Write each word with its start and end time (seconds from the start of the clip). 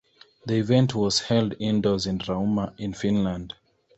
The 0.47 0.55
event 0.55 0.95
was 0.95 1.19
held 1.19 1.53
indoors 1.59 2.07
in 2.07 2.17
Rauma 2.17 2.73
in 2.79 2.95
Finland. 2.95 3.53